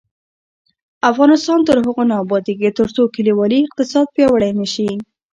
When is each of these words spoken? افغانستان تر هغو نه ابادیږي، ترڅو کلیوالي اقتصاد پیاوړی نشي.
افغانستان 1.11 1.59
تر 1.67 1.77
هغو 1.85 2.03
نه 2.09 2.15
ابادیږي، 2.23 2.69
ترڅو 2.79 3.01
کلیوالي 3.15 3.57
اقتصاد 3.63 4.07
پیاوړی 4.15 4.51
نشي. 4.59 4.89